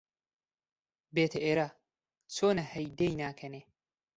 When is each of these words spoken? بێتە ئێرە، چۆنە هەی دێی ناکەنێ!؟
بێتە 1.15 1.39
ئێرە، 1.45 1.67
چۆنە 2.35 2.63
هەی 2.73 2.87
دێی 2.99 3.17
ناکەنێ!؟ 3.21 3.61